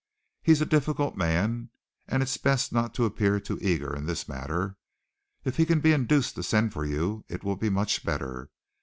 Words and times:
He's 0.41 0.61
a 0.61 0.65
difficult 0.65 1.15
man 1.15 1.69
and 2.07 2.23
it's 2.23 2.35
best 2.35 2.73
not 2.73 2.95
to 2.95 3.05
appear 3.05 3.39
too 3.39 3.59
eager 3.61 3.95
in 3.95 4.07
this 4.07 4.27
matter. 4.27 4.75
If 5.45 5.57
he 5.57 5.65
can 5.67 5.79
be 5.79 5.93
induced 5.93 6.33
to 6.37 6.41
send 6.41 6.73
for 6.73 6.83
you 6.83 7.23
it 7.29 7.43
will 7.43 7.55
be 7.55 7.69
much 7.69 8.03
better. 8.03 8.49